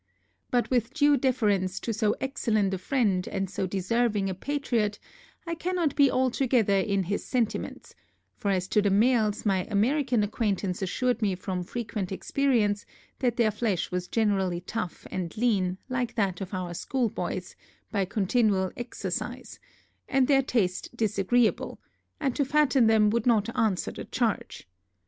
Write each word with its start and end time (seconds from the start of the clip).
But 0.49 0.71
with 0.71 0.95
due 0.95 1.15
deference 1.15 1.79
to 1.81 1.93
so 1.93 2.15
excellent 2.19 2.73
a 2.73 2.79
friend, 2.79 3.27
and 3.27 3.47
so 3.47 3.67
deserving 3.67 4.31
a 4.31 4.33
patriot, 4.33 4.97
I 5.45 5.53
cannot 5.53 5.95
be 5.95 6.09
altogether 6.09 6.73
in 6.77 7.03
his 7.03 7.23
sentiments; 7.23 7.93
for 8.35 8.49
as 8.49 8.67
to 8.69 8.81
the 8.81 8.89
males, 8.89 9.45
my 9.45 9.67
American 9.69 10.23
acquaintance 10.23 10.81
assured 10.81 11.21
me 11.21 11.35
from 11.35 11.63
frequent 11.63 12.11
experience, 12.11 12.83
that 13.19 13.37
their 13.37 13.51
flesh 13.51 13.91
was 13.91 14.07
generally 14.07 14.61
tough 14.61 15.05
and 15.11 15.37
lean, 15.37 15.77
like 15.87 16.15
that 16.15 16.41
of 16.41 16.51
our 16.51 16.73
schoolboys, 16.73 17.55
by 17.91 18.03
continual 18.05 18.71
exercise, 18.75 19.59
and 20.09 20.27
their 20.27 20.41
taste 20.41 20.89
disagreeable, 20.97 21.79
and 22.19 22.35
to 22.35 22.43
fatten 22.43 22.87
them 22.87 23.11
would 23.11 23.27
not 23.27 23.55
answer 23.55 23.91
the 23.91 24.05
charge. 24.05 24.67